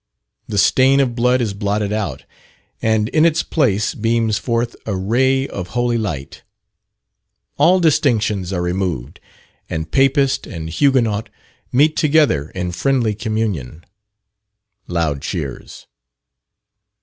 [0.47, 2.25] The stain of blood is blotted out,
[2.81, 6.41] and in its place beams forth a ray of holy light.
[7.57, 9.19] All distinctions are removed,
[9.69, 11.29] and Papist and Huguenot
[11.71, 13.85] meet together in friendly communion.
[14.87, 15.85] (Loud cheers.)